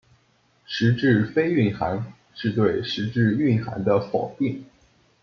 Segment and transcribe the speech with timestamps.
[0.65, 2.03] 实质非蕴涵
[2.33, 4.65] 是对实质蕴涵的否定。